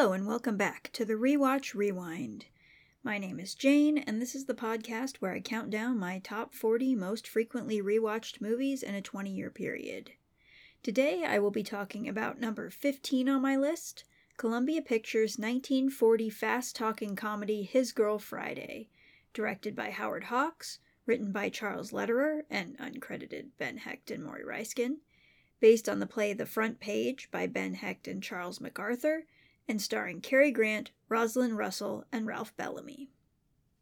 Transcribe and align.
Hello, 0.00 0.12
and 0.12 0.28
welcome 0.28 0.56
back 0.56 0.90
to 0.92 1.04
the 1.04 1.14
Rewatch 1.14 1.74
Rewind. 1.74 2.44
My 3.02 3.18
name 3.18 3.40
is 3.40 3.56
Jane, 3.56 3.98
and 3.98 4.22
this 4.22 4.36
is 4.36 4.44
the 4.44 4.54
podcast 4.54 5.16
where 5.16 5.32
I 5.32 5.40
count 5.40 5.70
down 5.70 5.98
my 5.98 6.20
top 6.20 6.54
40 6.54 6.94
most 6.94 7.26
frequently 7.26 7.82
rewatched 7.82 8.40
movies 8.40 8.84
in 8.84 8.94
a 8.94 9.02
20 9.02 9.28
year 9.28 9.50
period. 9.50 10.12
Today 10.84 11.24
I 11.24 11.40
will 11.40 11.50
be 11.50 11.64
talking 11.64 12.08
about 12.08 12.38
number 12.38 12.70
15 12.70 13.28
on 13.28 13.42
my 13.42 13.56
list 13.56 14.04
Columbia 14.36 14.82
Pictures' 14.82 15.36
1940 15.36 16.30
fast 16.30 16.76
talking 16.76 17.16
comedy 17.16 17.64
His 17.64 17.90
Girl 17.90 18.20
Friday, 18.20 18.90
directed 19.34 19.74
by 19.74 19.90
Howard 19.90 20.22
Hawks, 20.22 20.78
written 21.06 21.32
by 21.32 21.48
Charles 21.48 21.92
Lederer 21.92 22.44
and 22.48 22.78
uncredited 22.78 23.48
Ben 23.58 23.78
Hecht 23.78 24.12
and 24.12 24.22
Morrie 24.22 24.46
Ryskind, 24.46 24.98
based 25.58 25.88
on 25.88 25.98
the 25.98 26.06
play 26.06 26.34
The 26.34 26.46
Front 26.46 26.78
Page 26.78 27.32
by 27.32 27.48
Ben 27.48 27.74
Hecht 27.74 28.06
and 28.06 28.22
Charles 28.22 28.60
MacArthur, 28.60 29.24
and 29.68 29.80
starring 29.82 30.20
Cary 30.20 30.50
Grant, 30.50 30.90
Rosalind 31.08 31.58
Russell, 31.58 32.04
and 32.10 32.26
Ralph 32.26 32.56
Bellamy. 32.56 33.10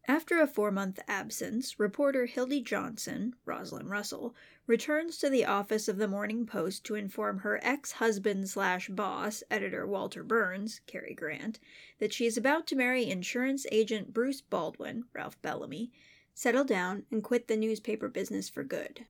After 0.09 0.39
a 0.39 0.47
four 0.47 0.71
month 0.71 1.01
absence, 1.07 1.79
reporter 1.79 2.27
Hildy 2.27 2.61
Johnson, 2.61 3.35
Rosalind 3.43 3.89
Russell, 3.89 4.33
returns 4.65 5.17
to 5.17 5.29
the 5.29 5.43
office 5.43 5.89
of 5.89 5.97
the 5.97 6.07
Morning 6.07 6.45
Post 6.45 6.85
to 6.85 6.95
inform 6.95 7.39
her 7.39 7.59
ex 7.61 7.93
husband 7.93 8.49
slash 8.49 8.87
boss, 8.87 9.43
editor 9.51 9.85
Walter 9.85 10.23
Burns, 10.23 10.79
Cary 10.87 11.13
Grant, 11.13 11.59
that 11.99 12.13
she 12.13 12.25
is 12.25 12.37
about 12.37 12.67
to 12.67 12.75
marry 12.77 13.09
insurance 13.09 13.65
agent 13.69 14.13
Bruce 14.13 14.39
Baldwin, 14.39 15.03
Ralph 15.13 15.41
Bellamy, 15.41 15.91
settle 16.33 16.63
down, 16.63 17.05
and 17.11 17.21
quit 17.21 17.47
the 17.47 17.57
newspaper 17.57 18.07
business 18.07 18.47
for 18.47 18.63
good. 18.63 19.07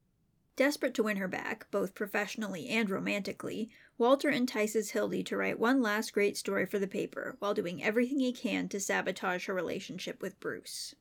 Desperate 0.58 0.96
to 0.96 1.04
win 1.04 1.18
her 1.18 1.28
back, 1.28 1.70
both 1.70 1.94
professionally 1.94 2.68
and 2.68 2.90
romantically, 2.90 3.70
Walter 4.00 4.32
entices 4.32 4.90
Hildy 4.90 5.24
to 5.26 5.38
write 5.38 5.60
one 5.60 5.84
last 5.84 6.14
great 6.14 6.36
story 6.36 6.66
for 6.66 6.80
the 6.80 6.88
paper 6.88 7.36
while 7.38 7.54
doing 7.54 7.84
everything 7.84 8.20
he 8.20 8.34
can 8.34 8.68
to 8.70 8.80
sabotage 8.80 9.46
her 9.46 9.54
relationship 9.54 10.20
with 10.20 10.40
Bruce. 10.40 10.96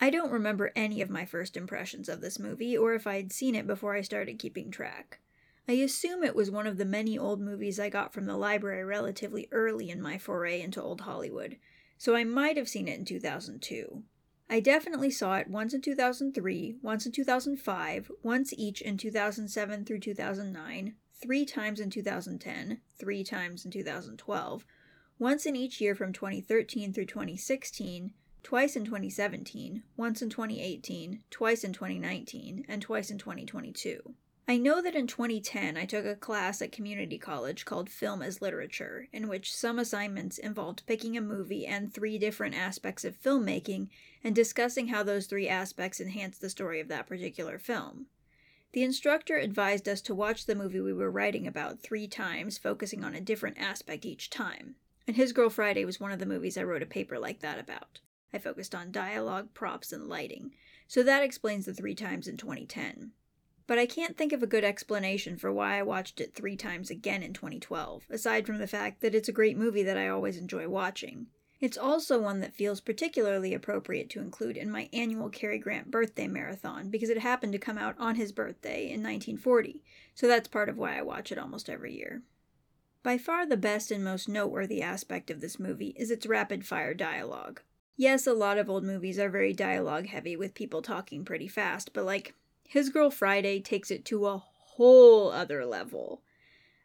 I 0.00 0.08
don't 0.08 0.32
remember 0.32 0.72
any 0.74 1.02
of 1.02 1.10
my 1.10 1.26
first 1.26 1.54
impressions 1.54 2.08
of 2.08 2.22
this 2.22 2.38
movie 2.38 2.78
or 2.78 2.94
if 2.94 3.06
I 3.06 3.16
had 3.16 3.30
seen 3.30 3.54
it 3.54 3.66
before 3.66 3.94
I 3.94 4.00
started 4.00 4.38
keeping 4.38 4.70
track. 4.70 5.20
I 5.68 5.72
assume 5.72 6.24
it 6.24 6.34
was 6.34 6.50
one 6.50 6.66
of 6.66 6.78
the 6.78 6.86
many 6.86 7.18
old 7.18 7.42
movies 7.42 7.78
I 7.78 7.90
got 7.90 8.14
from 8.14 8.24
the 8.24 8.38
library 8.38 8.84
relatively 8.84 9.48
early 9.52 9.90
in 9.90 10.00
my 10.00 10.16
foray 10.16 10.62
into 10.62 10.82
old 10.82 11.02
Hollywood, 11.02 11.58
so 11.98 12.16
I 12.16 12.24
might 12.24 12.56
have 12.56 12.70
seen 12.70 12.88
it 12.88 12.98
in 12.98 13.04
2002. 13.04 14.02
I 14.50 14.60
definitely 14.60 15.10
saw 15.10 15.36
it 15.36 15.48
once 15.48 15.74
in 15.74 15.82
2003, 15.82 16.76
once 16.80 17.04
in 17.04 17.12
2005, 17.12 18.10
once 18.22 18.54
each 18.56 18.80
in 18.80 18.96
2007 18.96 19.84
through 19.84 20.00
2009, 20.00 20.94
three 21.14 21.44
times 21.44 21.80
in 21.80 21.90
2010, 21.90 22.80
three 22.98 23.24
times 23.24 23.66
in 23.66 23.70
2012, 23.70 24.64
once 25.18 25.44
in 25.44 25.54
each 25.54 25.82
year 25.82 25.94
from 25.94 26.14
2013 26.14 26.94
through 26.94 27.04
2016, 27.04 28.14
twice 28.42 28.74
in 28.74 28.86
2017, 28.86 29.82
once 29.98 30.22
in 30.22 30.30
2018, 30.30 31.24
twice 31.30 31.62
in 31.62 31.74
2019, 31.74 32.64
and 32.68 32.80
twice 32.80 33.10
in 33.10 33.18
2022. 33.18 34.14
I 34.50 34.56
know 34.56 34.80
that 34.80 34.94
in 34.94 35.06
2010 35.06 35.76
I 35.76 35.84
took 35.84 36.06
a 36.06 36.16
class 36.16 36.62
at 36.62 36.72
community 36.72 37.18
college 37.18 37.66
called 37.66 37.90
Film 37.90 38.22
as 38.22 38.40
Literature, 38.40 39.06
in 39.12 39.28
which 39.28 39.54
some 39.54 39.78
assignments 39.78 40.38
involved 40.38 40.86
picking 40.86 41.18
a 41.18 41.20
movie 41.20 41.66
and 41.66 41.92
three 41.92 42.16
different 42.16 42.54
aspects 42.54 43.04
of 43.04 43.20
filmmaking 43.20 43.88
and 44.24 44.34
discussing 44.34 44.88
how 44.88 45.02
those 45.02 45.26
three 45.26 45.48
aspects 45.48 46.00
enhance 46.00 46.38
the 46.38 46.48
story 46.48 46.80
of 46.80 46.88
that 46.88 47.06
particular 47.06 47.58
film. 47.58 48.06
The 48.72 48.82
instructor 48.84 49.36
advised 49.36 49.86
us 49.86 50.00
to 50.00 50.14
watch 50.14 50.46
the 50.46 50.54
movie 50.54 50.80
we 50.80 50.94
were 50.94 51.10
writing 51.10 51.46
about 51.46 51.80
three 51.80 52.08
times, 52.08 52.56
focusing 52.56 53.04
on 53.04 53.14
a 53.14 53.20
different 53.20 53.58
aspect 53.58 54.06
each 54.06 54.30
time. 54.30 54.76
And 55.06 55.14
His 55.14 55.34
Girl 55.34 55.50
Friday 55.50 55.84
was 55.84 56.00
one 56.00 56.10
of 56.10 56.20
the 56.20 56.26
movies 56.26 56.56
I 56.56 56.62
wrote 56.62 56.82
a 56.82 56.86
paper 56.86 57.18
like 57.18 57.40
that 57.40 57.58
about. 57.58 58.00
I 58.32 58.38
focused 58.38 58.74
on 58.74 58.92
dialogue, 58.92 59.52
props, 59.52 59.92
and 59.92 60.08
lighting, 60.08 60.54
so 60.86 61.02
that 61.02 61.22
explains 61.22 61.66
the 61.66 61.74
three 61.74 61.94
times 61.94 62.26
in 62.26 62.38
2010 62.38 63.12
but 63.68 63.78
I 63.78 63.86
can't 63.86 64.16
think 64.16 64.32
of 64.32 64.42
a 64.42 64.46
good 64.46 64.64
explanation 64.64 65.36
for 65.36 65.52
why 65.52 65.78
I 65.78 65.82
watched 65.82 66.20
it 66.20 66.34
three 66.34 66.56
times 66.56 66.90
again 66.90 67.22
in 67.22 67.34
2012, 67.34 68.06
aside 68.08 68.46
from 68.46 68.58
the 68.58 68.66
fact 68.66 69.02
that 69.02 69.14
it's 69.14 69.28
a 69.28 69.32
great 69.32 69.58
movie 69.58 69.82
that 69.82 69.98
I 69.98 70.08
always 70.08 70.38
enjoy 70.38 70.66
watching. 70.66 71.26
It's 71.60 71.76
also 71.76 72.18
one 72.18 72.40
that 72.40 72.54
feels 72.54 72.80
particularly 72.80 73.52
appropriate 73.52 74.08
to 74.10 74.20
include 74.20 74.56
in 74.56 74.70
my 74.70 74.88
annual 74.92 75.28
Cary 75.28 75.58
Grant 75.58 75.90
birthday 75.90 76.26
marathon 76.26 76.88
because 76.88 77.10
it 77.10 77.18
happened 77.18 77.52
to 77.52 77.58
come 77.58 77.76
out 77.76 77.94
on 77.98 78.14
his 78.14 78.32
birthday 78.32 78.84
in 78.84 79.02
1940, 79.02 79.82
so 80.14 80.26
that's 80.26 80.48
part 80.48 80.70
of 80.70 80.78
why 80.78 80.96
I 80.96 81.02
watch 81.02 81.30
it 81.30 81.38
almost 81.38 81.68
every 81.68 81.94
year. 81.94 82.22
By 83.02 83.18
far 83.18 83.44
the 83.44 83.56
best 83.58 83.90
and 83.90 84.02
most 84.02 84.30
noteworthy 84.30 84.80
aspect 84.80 85.30
of 85.30 85.42
this 85.42 85.60
movie 85.60 85.94
is 85.96 86.10
its 86.10 86.26
rapid 86.26 86.64
fire 86.64 86.94
dialogue. 86.94 87.60
Yes, 87.96 88.26
a 88.26 88.32
lot 88.32 88.56
of 88.56 88.70
old 88.70 88.84
movies 88.84 89.18
are 89.18 89.28
very 89.28 89.52
dialogue 89.52 90.06
heavy 90.06 90.36
with 90.36 90.54
people 90.54 90.80
talking 90.80 91.24
pretty 91.24 91.48
fast, 91.48 91.92
but 91.92 92.04
like, 92.04 92.34
his 92.68 92.90
Girl 92.90 93.10
Friday 93.10 93.60
takes 93.60 93.90
it 93.90 94.04
to 94.04 94.26
a 94.26 94.36
whole 94.36 95.32
other 95.32 95.64
level. 95.64 96.20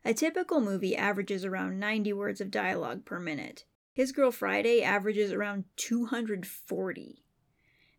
A 0.06 0.14
typical 0.14 0.62
movie 0.62 0.96
averages 0.96 1.44
around 1.44 1.78
90 1.78 2.14
words 2.14 2.40
of 2.40 2.50
dialogue 2.50 3.04
per 3.04 3.20
minute. 3.20 3.66
His 3.94 4.14
Girl 4.14 4.32
Friday 4.32 4.82
averages 4.82 5.34
around 5.34 5.66
240. 5.76 7.22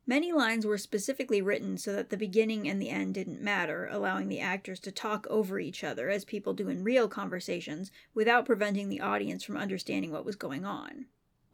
Many 0.07 0.33
lines 0.33 0.65
were 0.65 0.79
specifically 0.79 1.43
written 1.43 1.77
so 1.77 1.93
that 1.93 2.09
the 2.09 2.17
beginning 2.17 2.67
and 2.69 2.81
the 2.81 2.89
end 2.91 3.15
didn't 3.15 3.43
matter, 3.43 3.87
allowing 3.91 4.29
the 4.29 4.41
actors 4.41 4.81
to 4.81 4.91
talk 4.91 5.27
over 5.29 5.59
each 5.59 5.85
other 5.85 6.09
as 6.09 6.25
people 6.25 6.55
do 6.55 6.71
in 6.71 6.85
real 6.85 7.07
conversations 7.07 7.91
without 8.15 8.47
preventing 8.47 8.89
the 8.89 9.01
audience 9.01 9.45
from 9.45 9.59
understanding 9.59 10.11
what 10.11 10.25
was 10.25 10.37
going 10.37 10.65
on. 10.65 11.07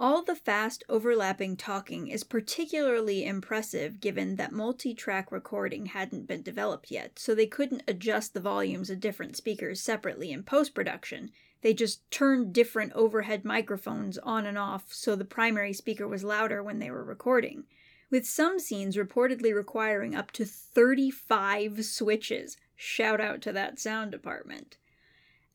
All 0.02 0.22
the 0.22 0.34
fast 0.34 0.82
overlapping 0.88 1.58
talking 1.58 2.08
is 2.08 2.24
particularly 2.24 3.26
impressive 3.26 4.00
given 4.00 4.36
that 4.36 4.50
multi 4.50 4.94
track 4.94 5.30
recording 5.30 5.84
hadn't 5.84 6.26
been 6.26 6.40
developed 6.40 6.90
yet, 6.90 7.18
so 7.18 7.34
they 7.34 7.46
couldn't 7.46 7.82
adjust 7.86 8.32
the 8.32 8.40
volumes 8.40 8.88
of 8.88 8.98
different 8.98 9.36
speakers 9.36 9.78
separately 9.78 10.32
in 10.32 10.42
post 10.42 10.74
production. 10.74 11.32
They 11.60 11.74
just 11.74 12.10
turned 12.10 12.54
different 12.54 12.94
overhead 12.94 13.44
microphones 13.44 14.16
on 14.16 14.46
and 14.46 14.56
off 14.56 14.90
so 14.90 15.14
the 15.14 15.26
primary 15.26 15.74
speaker 15.74 16.08
was 16.08 16.24
louder 16.24 16.62
when 16.62 16.78
they 16.78 16.90
were 16.90 17.04
recording, 17.04 17.64
with 18.10 18.26
some 18.26 18.58
scenes 18.58 18.96
reportedly 18.96 19.54
requiring 19.54 20.14
up 20.14 20.30
to 20.30 20.46
35 20.46 21.84
switches. 21.84 22.56
Shout 22.74 23.20
out 23.20 23.42
to 23.42 23.52
that 23.52 23.78
sound 23.78 24.12
department. 24.12 24.78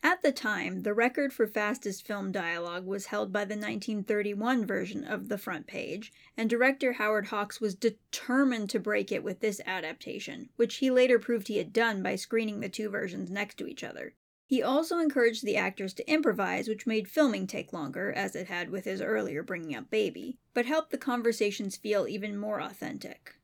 At 0.06 0.22
the 0.22 0.32
time, 0.32 0.84
the 0.84 0.94
record 0.94 1.34
for 1.34 1.48
fastest 1.48 2.06
film 2.06 2.32
dialogue 2.32 2.86
was 2.86 3.08
held 3.08 3.34
by 3.34 3.44
the 3.44 3.56
1931 3.56 4.64
version 4.64 5.04
of 5.04 5.30
The 5.30 5.38
Front 5.40 5.66
Page, 5.66 6.14
and 6.38 6.48
director 6.48 6.94
Howard 6.94 7.26
Hawks 7.26 7.60
was 7.60 7.74
determined 7.74 8.70
to 8.70 8.80
break 8.80 9.12
it 9.12 9.24
with 9.24 9.40
this 9.40 9.60
adaptation, 9.66 10.50
which 10.58 10.76
he 10.76 10.92
later 10.92 11.18
proved 11.18 11.48
he 11.48 11.58
had 11.58 11.74
done 11.74 12.04
by 12.04 12.18
screening 12.18 12.60
the 12.60 12.70
two 12.70 12.88
versions 12.88 13.32
next 13.32 13.58
to 13.58 13.66
each 13.66 13.84
other. 13.84 14.14
He 14.46 14.62
also 14.62 15.00
encouraged 15.00 15.44
the 15.44 15.58
actors 15.58 15.96
to 15.96 16.08
improvise, 16.08 16.68
which 16.68 16.86
made 16.86 17.08
filming 17.08 17.48
take 17.48 17.74
longer, 17.74 18.14
as 18.14 18.36
it 18.36 18.46
had 18.46 18.70
with 18.70 18.86
his 18.86 19.02
earlier 19.02 19.42
Bringing 19.42 19.76
Up 19.76 19.90
Baby, 19.90 20.38
but 20.54 20.68
helped 20.68 20.92
the 20.92 21.00
conversations 21.00 21.78
feel 21.78 22.08
even 22.08 22.38
more 22.38 22.62
authentic. 22.62 23.38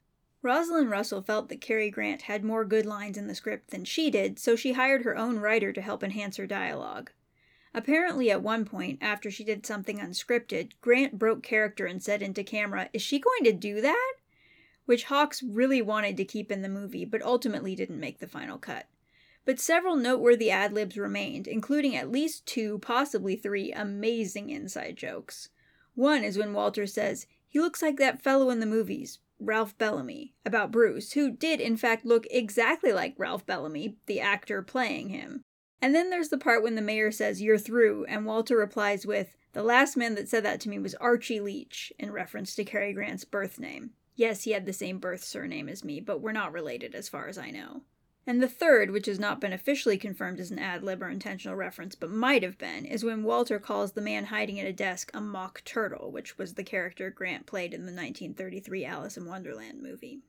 Rosalind 0.43 0.89
Russell 0.89 1.21
felt 1.21 1.49
that 1.49 1.61
Cary 1.61 1.91
Grant 1.91 2.23
had 2.23 2.43
more 2.43 2.65
good 2.65 2.85
lines 2.85 3.15
in 3.17 3.27
the 3.27 3.35
script 3.35 3.69
than 3.69 3.85
she 3.85 4.09
did, 4.09 4.39
so 4.39 4.55
she 4.55 4.73
hired 4.73 5.03
her 5.03 5.15
own 5.15 5.37
writer 5.37 5.71
to 5.71 5.81
help 5.81 6.03
enhance 6.03 6.37
her 6.37 6.47
dialogue. 6.47 7.11
Apparently, 7.73 8.31
at 8.31 8.41
one 8.41 8.65
point, 8.65 8.97
after 9.01 9.29
she 9.29 9.43
did 9.43 9.65
something 9.65 9.99
unscripted, 9.99 10.71
Grant 10.81 11.19
broke 11.19 11.43
character 11.43 11.85
and 11.85 12.01
said 12.01 12.21
into 12.21 12.43
camera, 12.43 12.89
Is 12.91 13.01
she 13.01 13.19
going 13.19 13.43
to 13.43 13.53
do 13.53 13.81
that? 13.81 14.13
Which 14.85 15.05
Hawks 15.05 15.43
really 15.43 15.81
wanted 15.81 16.17
to 16.17 16.25
keep 16.25 16.51
in 16.51 16.63
the 16.63 16.69
movie, 16.69 17.05
but 17.05 17.21
ultimately 17.21 17.75
didn't 17.75 17.99
make 17.99 18.19
the 18.19 18.27
final 18.27 18.57
cut. 18.57 18.87
But 19.45 19.59
several 19.59 19.95
noteworthy 19.95 20.51
ad 20.51 20.73
libs 20.73 20.97
remained, 20.97 21.47
including 21.47 21.95
at 21.95 22.11
least 22.11 22.45
two, 22.45 22.79
possibly 22.79 23.35
three, 23.35 23.71
amazing 23.71 24.49
inside 24.49 24.97
jokes. 24.97 25.49
One 25.93 26.23
is 26.23 26.37
when 26.37 26.53
Walter 26.53 26.87
says, 26.87 27.27
He 27.47 27.59
looks 27.59 27.81
like 27.81 27.97
that 27.97 28.21
fellow 28.21 28.49
in 28.49 28.59
the 28.59 28.65
movies, 28.65 29.19
Ralph 29.41 29.77
Bellamy 29.77 30.33
about 30.45 30.71
Bruce, 30.71 31.13
who 31.13 31.31
did 31.31 31.59
in 31.59 31.75
fact 31.75 32.05
look 32.05 32.27
exactly 32.29 32.93
like 32.93 33.15
Ralph 33.17 33.45
Bellamy, 33.45 33.97
the 34.05 34.19
actor 34.19 34.61
playing 34.61 35.09
him. 35.09 35.41
And 35.81 35.95
then 35.95 36.11
there's 36.11 36.29
the 36.29 36.37
part 36.37 36.61
when 36.61 36.75
the 36.75 36.81
mayor 36.81 37.11
says, 37.11 37.41
You're 37.41 37.57
through, 37.57 38.05
and 38.05 38.25
Walter 38.25 38.55
replies 38.55 39.05
with, 39.05 39.35
The 39.53 39.63
last 39.63 39.97
man 39.97 40.13
that 40.15 40.29
said 40.29 40.45
that 40.45 40.59
to 40.61 40.69
me 40.69 40.77
was 40.77 40.93
Archie 40.95 41.39
Leach, 41.39 41.91
in 41.97 42.11
reference 42.11 42.53
to 42.55 42.63
Cary 42.63 42.93
Grant's 42.93 43.25
birth 43.25 43.59
name. 43.59 43.91
Yes, 44.15 44.43
he 44.43 44.51
had 44.51 44.67
the 44.67 44.73
same 44.73 44.99
birth 44.99 45.23
surname 45.23 45.67
as 45.67 45.83
me, 45.83 45.99
but 45.99 46.21
we're 46.21 46.31
not 46.31 46.53
related 46.53 46.93
as 46.93 47.09
far 47.09 47.27
as 47.27 47.39
I 47.39 47.49
know. 47.49 47.81
And 48.27 48.41
the 48.41 48.47
third, 48.47 48.91
which 48.91 49.07
has 49.07 49.19
not 49.19 49.41
been 49.41 49.51
officially 49.51 49.97
confirmed 49.97 50.39
as 50.39 50.51
an 50.51 50.59
ad 50.59 50.83
lib 50.83 51.01
or 51.01 51.09
intentional 51.09 51.55
reference, 51.55 51.95
but 51.95 52.11
might 52.11 52.43
have 52.43 52.57
been, 52.57 52.85
is 52.85 53.03
when 53.03 53.23
Walter 53.23 53.57
calls 53.57 53.93
the 53.93 54.01
man 54.01 54.25
hiding 54.25 54.59
at 54.59 54.67
a 54.67 54.73
desk 54.73 55.09
a 55.13 55.19
mock 55.19 55.63
turtle, 55.65 56.11
which 56.11 56.37
was 56.37 56.53
the 56.53 56.63
character 56.63 57.09
Grant 57.09 57.47
played 57.47 57.73
in 57.73 57.81
the 57.81 57.91
1933 57.91 58.85
Alice 58.85 59.17
in 59.17 59.25
Wonderland 59.25 59.81
movie. 59.81 60.19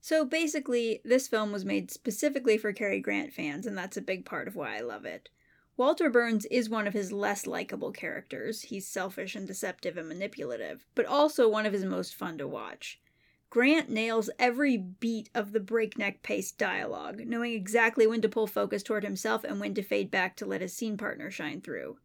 So 0.00 0.24
basically, 0.24 1.00
this 1.04 1.28
film 1.28 1.50
was 1.50 1.64
made 1.64 1.90
specifically 1.90 2.56
for 2.56 2.72
Cary 2.72 3.00
Grant 3.00 3.32
fans, 3.32 3.66
and 3.66 3.76
that's 3.76 3.96
a 3.96 4.02
big 4.02 4.24
part 4.24 4.46
of 4.46 4.54
why 4.54 4.76
I 4.76 4.80
love 4.80 5.04
it. 5.04 5.28
Walter 5.76 6.08
Burns 6.08 6.46
is 6.46 6.70
one 6.70 6.86
of 6.86 6.94
his 6.94 7.10
less 7.10 7.46
likable 7.46 7.90
characters. 7.90 8.62
He's 8.62 8.86
selfish 8.86 9.34
and 9.34 9.46
deceptive 9.46 9.96
and 9.96 10.08
manipulative, 10.08 10.86
but 10.94 11.06
also 11.06 11.48
one 11.48 11.66
of 11.66 11.72
his 11.72 11.84
most 11.84 12.14
fun 12.14 12.38
to 12.38 12.46
watch. 12.46 13.00
Grant 13.50 13.90
nails 13.90 14.30
every 14.38 14.76
beat 14.76 15.28
of 15.34 15.50
the 15.50 15.58
breakneck 15.58 16.22
paced 16.22 16.56
dialogue, 16.56 17.22
knowing 17.26 17.52
exactly 17.52 18.06
when 18.06 18.22
to 18.22 18.28
pull 18.28 18.46
focus 18.46 18.80
toward 18.80 19.02
himself 19.02 19.42
and 19.42 19.58
when 19.58 19.74
to 19.74 19.82
fade 19.82 20.08
back 20.08 20.36
to 20.36 20.46
let 20.46 20.60
his 20.60 20.72
scene 20.72 20.96
partner 20.96 21.32
shine 21.32 21.60
through. 21.60 21.98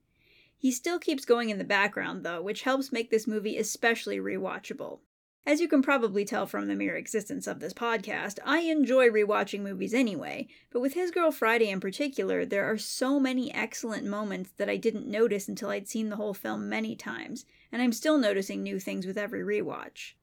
He 0.57 0.71
still 0.71 0.97
keeps 0.97 1.23
going 1.23 1.51
in 1.51 1.59
the 1.59 1.63
background, 1.63 2.25
though, 2.25 2.41
which 2.41 2.63
helps 2.63 2.91
make 2.91 3.11
this 3.11 3.27
movie 3.27 3.59
especially 3.59 4.17
rewatchable. 4.17 5.01
As 5.45 5.61
you 5.61 5.67
can 5.67 5.83
probably 5.83 6.25
tell 6.25 6.47
from 6.47 6.65
the 6.65 6.75
mere 6.75 6.95
existence 6.95 7.45
of 7.45 7.59
this 7.59 7.73
podcast, 7.73 8.39
I 8.43 8.61
enjoy 8.61 9.09
rewatching 9.09 9.59
movies 9.59 9.93
anyway, 9.93 10.47
but 10.71 10.79
with 10.79 10.95
His 10.95 11.11
Girl 11.11 11.29
Friday 11.29 11.69
in 11.69 11.79
particular, 11.79 12.43
there 12.43 12.65
are 12.65 12.79
so 12.79 13.19
many 13.19 13.53
excellent 13.53 14.07
moments 14.07 14.49
that 14.57 14.71
I 14.71 14.77
didn't 14.77 15.05
notice 15.05 15.47
until 15.47 15.69
I'd 15.69 15.87
seen 15.87 16.09
the 16.09 16.15
whole 16.15 16.33
film 16.33 16.67
many 16.67 16.95
times, 16.95 17.45
and 17.71 17.83
I'm 17.83 17.93
still 17.93 18.17
noticing 18.17 18.63
new 18.63 18.79
things 18.79 19.05
with 19.05 19.19
every 19.19 19.41
rewatch. 19.41 20.13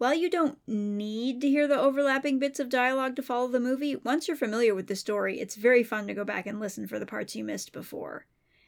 While 0.00 0.14
you 0.14 0.30
don't 0.30 0.56
need 0.66 1.42
to 1.42 1.48
hear 1.50 1.68
the 1.68 1.78
overlapping 1.78 2.38
bits 2.38 2.58
of 2.58 2.70
dialogue 2.70 3.16
to 3.16 3.22
follow 3.22 3.48
the 3.48 3.60
movie, 3.60 3.96
once 3.96 4.26
you're 4.26 4.34
familiar 4.34 4.74
with 4.74 4.86
the 4.86 4.96
story, 4.96 5.38
it's 5.38 5.56
very 5.56 5.82
fun 5.82 6.06
to 6.06 6.14
go 6.14 6.24
back 6.24 6.46
and 6.46 6.58
listen 6.58 6.86
for 6.86 6.98
the 6.98 7.04
parts 7.04 7.36
you 7.36 7.44
missed 7.44 7.70
before. 7.70 8.24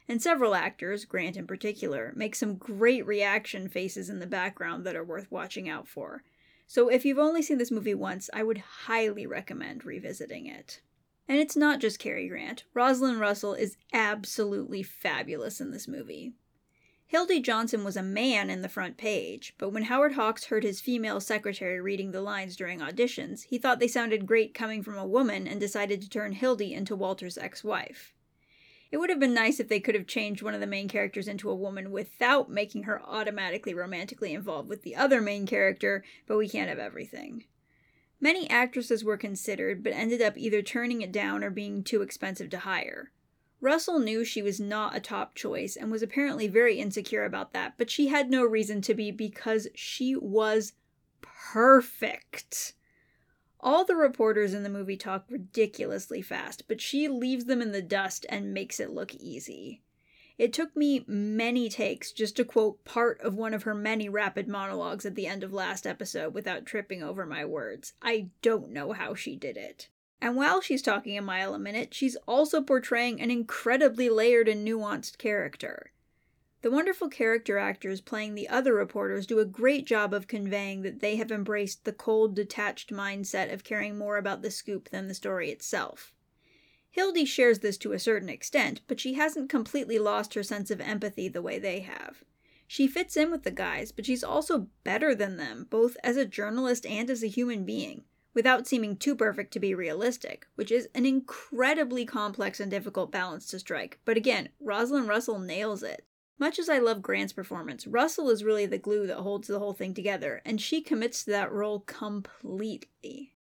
And 0.07 0.21
several 0.21 0.53
actors, 0.53 1.05
Grant 1.05 1.35
in 1.35 1.47
particular, 1.47 2.13
make 2.15 2.35
some 2.35 2.53
great 2.53 3.03
reaction 3.07 3.67
faces 3.67 4.11
in 4.11 4.19
the 4.19 4.27
background 4.27 4.85
that 4.85 4.95
are 4.95 5.03
worth 5.03 5.31
watching 5.31 5.67
out 5.67 5.87
for. 5.87 6.21
So 6.67 6.87
if 6.89 7.03
you've 7.03 7.17
only 7.17 7.41
seen 7.41 7.57
this 7.57 7.71
movie 7.71 7.95
once, 7.95 8.29
I 8.31 8.43
would 8.43 8.59
highly 8.59 9.25
recommend 9.25 9.85
revisiting 9.85 10.45
it. 10.45 10.81
And 11.27 11.39
it's 11.39 11.57
not 11.57 11.79
just 11.79 11.97
Cary 11.97 12.27
Grant. 12.27 12.65
Rosalind 12.75 13.19
Russell 13.19 13.55
is 13.55 13.77
absolutely 13.91 14.83
fabulous 14.83 15.59
in 15.59 15.71
this 15.71 15.87
movie. 15.87 16.33
Hildy 17.07 17.41
Johnson 17.41 17.83
was 17.83 17.95
a 17.95 18.01
man 18.01 18.49
in 18.49 18.61
the 18.61 18.69
front 18.69 18.97
page, 18.97 19.53
but 19.57 19.69
when 19.69 19.83
Howard 19.83 20.13
Hawks 20.13 20.45
heard 20.45 20.63
his 20.63 20.81
female 20.81 21.19
secretary 21.19 21.79
reading 21.79 22.11
the 22.11 22.21
lines 22.21 22.55
during 22.55 22.79
auditions, 22.79 23.43
he 23.43 23.57
thought 23.57 23.79
they 23.79 23.87
sounded 23.87 24.25
great 24.25 24.53
coming 24.53 24.81
from 24.81 24.97
a 24.97 25.05
woman 25.05 25.47
and 25.47 25.59
decided 25.59 26.01
to 26.01 26.09
turn 26.09 26.31
Hildy 26.31 26.73
into 26.73 26.95
Walter's 26.95 27.37
ex 27.37 27.63
wife. 27.63 28.13
It 28.91 28.97
would 28.97 29.09
have 29.09 29.19
been 29.19 29.33
nice 29.33 29.59
if 29.59 29.69
they 29.69 29.79
could 29.79 29.95
have 29.95 30.05
changed 30.05 30.43
one 30.43 30.53
of 30.53 30.59
the 30.59 30.67
main 30.67 30.87
characters 30.87 31.27
into 31.27 31.49
a 31.49 31.55
woman 31.55 31.91
without 31.91 32.49
making 32.49 32.83
her 32.83 33.01
automatically 33.03 33.73
romantically 33.73 34.33
involved 34.33 34.69
with 34.69 34.83
the 34.83 34.95
other 34.95 35.19
main 35.19 35.47
character, 35.47 36.03
but 36.27 36.37
we 36.37 36.47
can't 36.47 36.69
have 36.69 36.77
everything. 36.77 37.45
Many 38.21 38.49
actresses 38.49 39.03
were 39.03 39.17
considered, 39.17 39.83
but 39.83 39.93
ended 39.93 40.21
up 40.21 40.37
either 40.37 40.61
turning 40.61 41.01
it 41.01 41.11
down 41.11 41.43
or 41.43 41.49
being 41.49 41.83
too 41.83 42.01
expensive 42.01 42.49
to 42.51 42.59
hire. 42.59 43.11
Russell 43.63 43.97
knew 43.97 44.25
she 44.25 44.41
was 44.41 44.59
not 44.59 44.93
a 44.93 44.99
top 44.99 45.35
choice 45.35 45.77
and 45.77 45.89
was 45.89 46.03
apparently 46.03 46.49
very 46.49 46.79
insecure 46.79 47.23
about 47.23 47.53
that, 47.53 47.75
but 47.77 47.89
she 47.89 48.09
had 48.09 48.29
no 48.29 48.43
reason 48.43 48.81
to 48.81 48.93
be 48.93 49.09
because 49.09 49.69
she 49.73 50.17
was 50.17 50.73
perfect. 51.21 52.73
All 53.61 53.85
the 53.85 53.95
reporters 53.95 54.53
in 54.53 54.63
the 54.63 54.69
movie 54.69 54.97
talk 54.97 55.23
ridiculously 55.29 56.21
fast, 56.21 56.67
but 56.67 56.81
she 56.81 57.07
leaves 57.07 57.45
them 57.45 57.61
in 57.61 57.71
the 57.71 57.81
dust 57.81 58.25
and 58.27 58.53
makes 58.53 58.81
it 58.81 58.89
look 58.89 59.15
easy. 59.15 59.81
It 60.37 60.51
took 60.51 60.75
me 60.75 61.05
many 61.07 61.69
takes 61.69 62.11
just 62.11 62.35
to 62.35 62.43
quote 62.43 62.83
part 62.83 63.21
of 63.21 63.35
one 63.35 63.53
of 63.53 63.63
her 63.63 63.73
many 63.73 64.09
rapid 64.09 64.49
monologues 64.49 65.05
at 65.05 65.15
the 65.15 65.27
end 65.27 65.41
of 65.41 65.53
last 65.53 65.87
episode 65.87 66.33
without 66.33 66.65
tripping 66.65 67.01
over 67.01 67.25
my 67.25 67.45
words. 67.45 67.93
I 68.01 68.27
don't 68.41 68.71
know 68.71 68.91
how 68.91 69.15
she 69.15 69.37
did 69.37 69.55
it. 69.55 69.87
And 70.23 70.37
while 70.37 70.61
she's 70.61 70.81
talking 70.81 71.17
a 71.17 71.21
mile 71.21 71.53
a 71.53 71.59
minute, 71.59 71.93
she's 71.93 72.15
also 72.25 72.61
portraying 72.61 73.19
an 73.19 73.29
incredibly 73.29 74.09
layered 74.09 74.47
and 74.47 74.65
nuanced 74.65 75.17
character. 75.17 75.91
The 76.61 76.71
wonderful 76.71 77.09
character 77.09 77.57
actors 77.57 77.99
playing 77.99 78.33
the 78.33 78.47
other 78.47 78.73
reporters 78.73 79.27
do 79.27 79.39
a 79.39 79.45
great 79.45 79.85
job 79.85 80.13
of 80.13 80.29
conveying 80.29 80.81
that 80.83 81.01
they 81.01 81.17
have 81.17 81.29
embraced 81.29 81.83
the 81.83 81.91
cold, 81.91 82.37
detached 82.37 82.89
mindset 82.89 83.51
of 83.51 83.65
caring 83.65 83.97
more 83.97 84.15
about 84.15 84.41
the 84.41 84.49
scoop 84.49 84.87
than 84.91 85.09
the 85.09 85.13
story 85.13 85.51
itself. 85.51 86.13
Hildy 86.89 87.25
shares 87.25 87.59
this 87.59 87.77
to 87.79 87.91
a 87.91 87.99
certain 87.99 88.29
extent, 88.29 88.79
but 88.87 89.01
she 89.01 89.15
hasn't 89.15 89.49
completely 89.49 89.99
lost 89.99 90.35
her 90.35 90.43
sense 90.43 90.71
of 90.71 90.79
empathy 90.79 91.27
the 91.27 91.41
way 91.41 91.59
they 91.59 91.81
have. 91.81 92.23
She 92.65 92.87
fits 92.87 93.17
in 93.17 93.29
with 93.29 93.43
the 93.43 93.51
guys, 93.51 93.91
but 93.91 94.05
she's 94.05 94.23
also 94.23 94.69
better 94.85 95.13
than 95.13 95.35
them, 95.35 95.67
both 95.69 95.97
as 96.01 96.15
a 96.15 96.23
journalist 96.23 96.85
and 96.85 97.09
as 97.09 97.23
a 97.23 97.27
human 97.27 97.65
being, 97.65 98.05
without 98.33 98.67
seeming 98.67 98.97
too 98.97 99.15
perfect 99.15 99.53
to 99.53 99.59
be 99.59 99.75
realistic, 99.75 100.47
which 100.55 100.71
is 100.71 100.87
an 100.95 101.05
incredibly 101.05 102.05
complex 102.05 102.59
and 102.59 102.71
difficult 102.71 103.11
balance 103.11 103.45
to 103.47 103.59
strike. 103.59 103.99
But 104.05 104.17
again, 104.17 104.49
Rosalind 104.59 105.07
Russell 105.07 105.39
nails 105.39 105.83
it. 105.83 106.05
Much 106.39 106.57
as 106.57 106.67
I 106.67 106.79
love 106.79 107.01
Grant's 107.01 107.33
performance, 107.33 107.85
Russell 107.85 108.29
is 108.29 108.43
really 108.43 108.65
the 108.65 108.77
glue 108.77 109.05
that 109.07 109.19
holds 109.19 109.47
the 109.47 109.59
whole 109.59 109.73
thing 109.73 109.93
together, 109.93 110.41
and 110.43 110.59
she 110.59 110.81
commits 110.81 111.23
to 111.23 111.31
that 111.31 111.51
role 111.51 111.81
completely. 111.81 113.33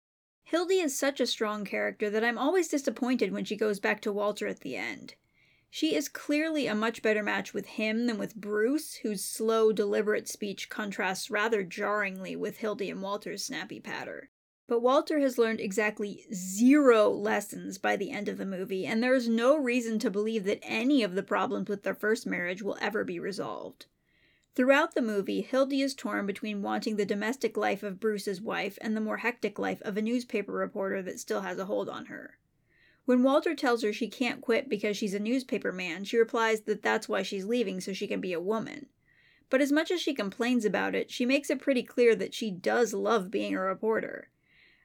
Hildy 0.45 0.81
is 0.81 0.97
such 0.97 1.19
a 1.19 1.27
strong 1.27 1.65
character 1.65 2.11
that 2.11 2.23
I'm 2.23 2.37
always 2.37 2.69
disappointed 2.69 3.33
when 3.33 3.47
she 3.47 3.57
goes 3.57 3.81
back 3.81 4.03
to 4.03 4.13
Walter 4.13 4.47
at 4.47 4.61
the 4.61 4.77
end. 4.77 5.15
She 5.71 5.95
is 5.95 6.11
clearly 6.11 6.67
a 6.67 6.75
much 6.75 7.01
better 7.01 7.23
match 7.23 7.55
with 7.55 7.65
him 7.65 8.07
than 8.07 8.19
with 8.19 8.35
Bruce, 8.35 8.97
whose 8.97 9.25
slow, 9.25 9.73
deliberate 9.73 10.29
speech 10.29 10.69
contrasts 10.69 11.31
rather 11.31 11.63
jarringly 11.63 12.37
with 12.37 12.59
Hildy 12.59 12.91
and 12.91 13.01
Walter's 13.01 13.47
snappy 13.47 13.81
patter. 13.81 14.29
But 14.73 14.81
Walter 14.81 15.19
has 15.19 15.37
learned 15.37 15.61
exactly 15.61 16.25
zero 16.33 17.11
lessons 17.11 17.77
by 17.77 17.95
the 17.95 18.11
end 18.11 18.27
of 18.27 18.39
the 18.39 18.47
movie, 18.47 18.87
and 18.87 19.03
there 19.03 19.15
is 19.15 19.29
no 19.29 19.55
reason 19.55 19.99
to 19.99 20.11
believe 20.11 20.45
that 20.45 20.61
any 20.63 21.03
of 21.03 21.15
the 21.15 21.23
problems 21.23 21.69
with 21.69 21.83
their 21.83 21.95
first 21.95 22.27
marriage 22.27 22.63
will 22.63 22.79
ever 22.81 23.05
be 23.05 23.19
resolved. 23.19 23.85
Throughout 24.55 24.95
the 24.95 25.03
movie, 25.03 25.43
Hildy 25.43 25.83
is 25.83 25.95
torn 25.95 26.25
between 26.25 26.63
wanting 26.63 26.97
the 26.97 27.05
domestic 27.05 27.59
life 27.59 27.83
of 27.83 28.01
Bruce's 28.01 28.41
wife 28.41 28.79
and 28.81 28.97
the 28.97 29.03
more 29.03 29.19
hectic 29.19 29.59
life 29.59 29.83
of 29.83 29.99
a 29.99 30.01
newspaper 30.01 30.53
reporter 30.53 31.03
that 31.03 31.21
still 31.21 31.43
has 31.43 31.59
a 31.59 31.67
hold 31.67 31.91
on 31.91 32.07
her. 32.07 32.39
When 33.05 33.23
Walter 33.23 33.55
tells 33.55 33.83
her 33.83 33.93
she 33.93 34.09
can't 34.09 34.41
quit 34.41 34.71
because 34.71 34.97
she's 34.97 35.13
a 35.13 35.21
newspaper 35.21 35.73
man, 35.73 36.05
she 36.05 36.17
replies 36.17 36.63
that 36.63 36.81
that's 36.81 37.11
why 37.11 37.21
she's 37.21 37.45
leaving 37.45 37.83
so 37.83 37.93
she 37.93 38.07
can 38.07 38.23
be 38.23 38.33
a 38.33 38.41
woman. 38.41 38.87
But 39.51 39.61
as 39.61 39.71
much 39.71 39.91
as 39.91 40.01
she 40.01 40.15
complains 40.15 40.65
about 40.65 40.95
it, 40.95 41.11
she 41.11 41.27
makes 41.27 41.51
it 41.51 41.61
pretty 41.61 41.83
clear 41.83 42.15
that 42.15 42.33
she 42.33 42.51
does 42.51 42.95
love 42.95 43.31
being 43.31 43.55
a 43.55 43.61
reporter. 43.61 44.31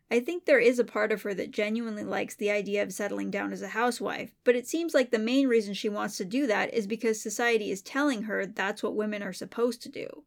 I 0.10 0.22
think 0.22 0.46
there 0.46 0.60
is 0.60 0.80
a 0.80 0.86
part 0.86 1.12
of 1.12 1.24
her 1.24 1.34
that 1.34 1.52
genuinely 1.52 2.06
likes 2.06 2.34
the 2.34 2.50
idea 2.50 2.82
of 2.82 2.94
settling 2.94 3.30
down 3.30 3.52
as 3.52 3.62
a 3.62 3.70
housewife, 3.70 4.32
but 4.46 4.56
it 4.56 4.66
seems 4.66 4.94
like 4.94 5.12
the 5.12 5.20
main 5.20 5.48
reason 5.50 5.74
she 5.74 5.90
wants 5.90 6.16
to 6.18 6.26
do 6.26 6.48
that 6.48 6.74
is 6.74 6.88
because 6.88 7.20
society 7.20 7.72
is 7.72 7.82
telling 7.82 8.24
her 8.24 8.46
that's 8.46 8.82
what 8.82 8.96
women 8.96 9.22
are 9.22 9.34
supposed 9.34 9.82
to 9.82 9.90
do. 9.90 10.24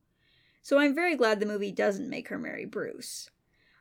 So 0.61 0.79
I'm 0.79 0.95
very 0.95 1.17
glad 1.17 1.41
the 1.41 1.47
movie 1.47 1.73
doesn't 1.73 2.11
make 2.11 2.29
her 2.29 2.39
marry 2.39 2.67
Bruce. 2.67 3.31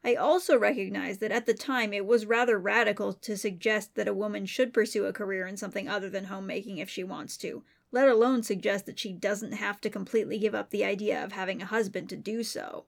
I 0.02 0.16
also 0.16 0.58
recognize 0.58 1.18
that 1.18 1.34
at 1.34 1.46
the 1.46 1.54
time 1.54 1.92
it 1.92 2.06
was 2.06 2.26
rather 2.26 2.58
radical 2.58 3.12
to 3.12 3.36
suggest 3.36 3.96
that 3.96 4.08
a 4.08 4.14
woman 4.14 4.46
should 4.46 4.74
pursue 4.74 5.06
a 5.06 5.12
career 5.12 5.46
in 5.46 5.58
something 5.58 5.90
other 5.90 6.10
than 6.10 6.26
homemaking 6.26 6.78
if 6.78 6.90
she 6.90 7.04
wants 7.04 7.36
to, 7.38 7.64
let 7.92 8.08
alone 8.08 8.44
suggest 8.44 8.86
that 8.86 9.00
she 9.00 9.12
doesn't 9.12 9.52
have 9.52 9.82
to 9.82 9.90
completely 9.90 10.40
give 10.40 10.56
up 10.56 10.70
the 10.70 10.86
idea 10.86 11.22
of 11.22 11.34
having 11.34 11.62
a 11.62 11.66
husband 11.66 12.08
to 12.08 12.16
do 12.16 12.44
so. 12.44 12.86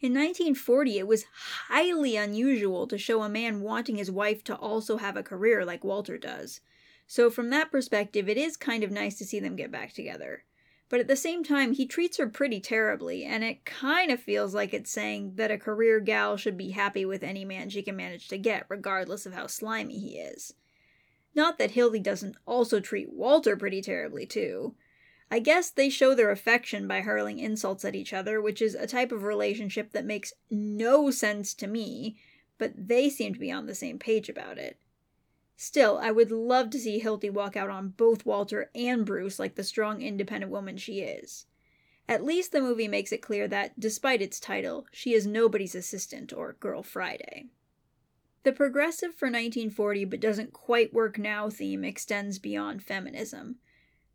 In 0.00 0.12
1940, 0.12 0.98
it 0.98 1.08
was 1.08 1.24
highly 1.66 2.14
unusual 2.14 2.86
to 2.86 2.96
show 2.96 3.22
a 3.22 3.28
man 3.28 3.62
wanting 3.62 3.96
his 3.96 4.12
wife 4.12 4.44
to 4.44 4.54
also 4.54 4.98
have 4.98 5.16
a 5.16 5.24
career 5.24 5.64
like 5.64 5.82
Walter 5.82 6.16
does. 6.16 6.60
So, 7.08 7.30
from 7.30 7.50
that 7.50 7.72
perspective, 7.72 8.28
it 8.28 8.36
is 8.36 8.56
kind 8.56 8.84
of 8.84 8.92
nice 8.92 9.18
to 9.18 9.24
see 9.24 9.40
them 9.40 9.56
get 9.56 9.72
back 9.72 9.92
together. 9.92 10.44
But 10.88 11.00
at 11.00 11.08
the 11.08 11.16
same 11.16 11.42
time, 11.42 11.72
he 11.72 11.84
treats 11.84 12.16
her 12.18 12.28
pretty 12.28 12.60
terribly, 12.60 13.24
and 13.24 13.42
it 13.42 13.64
kind 13.64 14.12
of 14.12 14.20
feels 14.20 14.54
like 14.54 14.72
it's 14.72 14.90
saying 14.90 15.32
that 15.34 15.50
a 15.50 15.58
career 15.58 15.98
gal 15.98 16.36
should 16.36 16.56
be 16.56 16.70
happy 16.70 17.04
with 17.04 17.24
any 17.24 17.44
man 17.44 17.68
she 17.68 17.82
can 17.82 17.96
manage 17.96 18.28
to 18.28 18.38
get, 18.38 18.66
regardless 18.68 19.26
of 19.26 19.34
how 19.34 19.48
slimy 19.48 19.98
he 19.98 20.18
is. 20.18 20.54
Not 21.34 21.58
that 21.58 21.72
Hildy 21.72 22.00
doesn't 22.00 22.36
also 22.46 22.78
treat 22.78 23.12
Walter 23.12 23.56
pretty 23.56 23.82
terribly, 23.82 24.26
too. 24.26 24.76
I 25.30 25.40
guess 25.40 25.70
they 25.70 25.90
show 25.90 26.14
their 26.14 26.30
affection 26.30 26.88
by 26.88 27.02
hurling 27.02 27.38
insults 27.38 27.84
at 27.84 27.94
each 27.94 28.12
other, 28.12 28.40
which 28.40 28.62
is 28.62 28.74
a 28.74 28.86
type 28.86 29.12
of 29.12 29.24
relationship 29.24 29.92
that 29.92 30.06
makes 30.06 30.32
no 30.50 31.10
sense 31.10 31.52
to 31.54 31.66
me, 31.66 32.16
but 32.56 32.72
they 32.76 33.10
seem 33.10 33.34
to 33.34 33.40
be 33.40 33.52
on 33.52 33.66
the 33.66 33.74
same 33.74 33.98
page 33.98 34.28
about 34.28 34.56
it. 34.56 34.78
Still, 35.56 35.98
I 35.98 36.12
would 36.12 36.30
love 36.30 36.70
to 36.70 36.78
see 36.78 36.98
Hildy 36.98 37.30
walk 37.30 37.56
out 37.56 37.68
on 37.68 37.90
both 37.90 38.24
Walter 38.24 38.70
and 38.74 39.04
Bruce 39.04 39.38
like 39.38 39.56
the 39.56 39.64
strong, 39.64 40.00
independent 40.00 40.52
woman 40.52 40.76
she 40.76 41.00
is. 41.00 41.46
At 42.08 42.24
least 42.24 42.52
the 42.52 42.62
movie 42.62 42.88
makes 42.88 43.12
it 43.12 43.20
clear 43.20 43.46
that, 43.48 43.78
despite 43.78 44.22
its 44.22 44.40
title, 44.40 44.86
she 44.92 45.12
is 45.12 45.26
nobody's 45.26 45.74
assistant 45.74 46.32
or 46.32 46.54
Girl 46.54 46.82
Friday. 46.82 47.48
The 48.44 48.52
progressive 48.52 49.14
for 49.14 49.26
1940 49.26 50.06
but 50.06 50.20
doesn't 50.20 50.54
quite 50.54 50.94
work 50.94 51.18
now 51.18 51.50
theme 51.50 51.84
extends 51.84 52.38
beyond 52.38 52.82
feminism. 52.82 53.56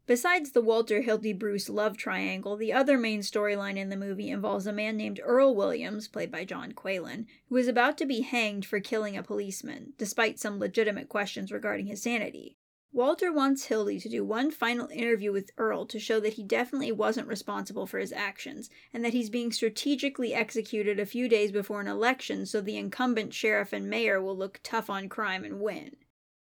Besides 0.06 0.52
the 0.52 0.62
Walter 0.62 1.02
Hildy 1.02 1.32
Bruce 1.32 1.70
love 1.70 1.96
triangle, 1.96 2.58
the 2.58 2.74
other 2.74 2.98
main 2.98 3.22
storyline 3.22 3.78
in 3.78 3.88
the 3.88 3.96
movie 3.96 4.30
involves 4.30 4.68
a 4.68 4.74
man 4.74 4.98
named 4.98 5.22
Earl 5.24 5.56
Williams, 5.56 6.10
played 6.10 6.30
by 6.30 6.44
John 6.44 6.74
Qualen, 6.74 7.26
who 7.48 7.56
is 7.56 7.70
about 7.70 7.98
to 8.00 8.06
be 8.06 8.20
hanged 8.20 8.66
for 8.66 8.82
killing 8.82 9.16
a 9.16 9.24
policeman, 9.24 9.94
despite 9.98 10.40
some 10.40 10.60
legitimate 10.60 11.08
questions 11.08 11.54
regarding 11.54 11.86
his 11.86 12.02
sanity. 12.02 12.58
Walter 12.92 13.32
wants 13.32 13.66
Hildy 13.66 13.98
to 14.02 14.10
do 14.10 14.26
one 14.26 14.52
final 14.52 14.88
interview 14.90 15.32
with 15.32 15.52
Earl 15.58 15.86
to 15.86 16.00
show 16.00 16.20
that 16.20 16.34
he 16.34 16.44
definitely 16.44 16.92
wasn't 16.92 17.30
responsible 17.30 17.88
for 17.88 17.98
his 17.98 18.12
actions, 18.12 18.70
and 18.94 19.06
that 19.06 19.14
he's 19.14 19.30
being 19.30 19.54
strategically 19.54 20.34
executed 20.34 21.00
a 21.00 21.06
few 21.06 21.30
days 21.30 21.52
before 21.54 21.80
an 21.80 21.88
election 21.88 22.46
so 22.46 22.60
the 22.60 22.78
incumbent 22.78 23.34
sheriff 23.34 23.72
and 23.72 23.90
mayor 23.90 24.22
will 24.22 24.38
look 24.38 24.60
tough 24.64 24.90
on 24.90 25.08
crime 25.08 25.46
and 25.46 25.62
win. 25.62 25.96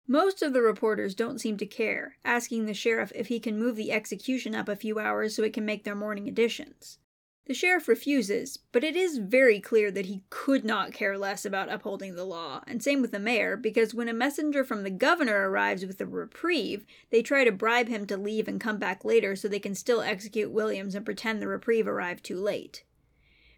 Most 0.07 0.43
of 0.43 0.53
the 0.53 0.61
reporters 0.61 1.15
don't 1.15 1.41
seem 1.41 1.57
to 1.57 1.67
care, 1.67 2.17
asking 2.25 2.67
the 2.67 2.75
sheriff 2.75 3.11
if 3.15 3.29
he 3.29 3.41
can 3.41 3.59
move 3.59 3.77
the 3.77 3.91
execution 3.91 4.55
up 4.55 4.69
a 4.69 4.77
few 4.77 4.99
hours 4.99 5.35
so 5.35 5.43
it 5.43 5.55
can 5.55 5.65
make 5.65 5.85
their 5.85 5.95
morning 5.95 6.29
editions. 6.29 6.99
The 7.47 7.55
sheriff 7.55 7.89
refuses, 7.89 8.59
but 8.73 8.85
it 8.85 8.97
is 8.97 9.19
very 9.19 9.61
clear 9.61 9.91
that 9.91 10.07
he 10.07 10.25
could 10.31 10.65
not 10.65 10.93
care 10.93 11.19
less 11.19 11.45
about 11.45 11.71
upholding 11.71 12.15
the 12.15 12.25
law, 12.25 12.63
and 12.67 12.83
same 12.83 13.03
with 13.03 13.13
the 13.13 13.19
mayor, 13.19 13.57
because 13.57 13.95
when 13.95 14.09
a 14.09 14.15
messenger 14.15 14.65
from 14.65 14.83
the 14.83 14.91
governor 14.91 15.51
arrives 15.51 15.85
with 15.85 16.01
a 16.01 16.07
reprieve, 16.07 16.87
they 17.11 17.23
try 17.23 17.45
to 17.45 17.53
bribe 17.53 17.89
him 17.89 18.07
to 18.07 18.17
leave 18.17 18.49
and 18.49 18.61
come 18.61 18.79
back 18.79 19.05
later 19.05 19.37
so 19.37 19.47
they 19.47 19.59
can 19.59 19.75
still 19.75 20.01
execute 20.01 20.53
Williams 20.53 20.95
and 20.95 21.05
pretend 21.05 21.41
the 21.41 21.49
reprieve 21.49 21.87
arrived 21.87 22.25
too 22.25 22.39
late. 22.39 22.85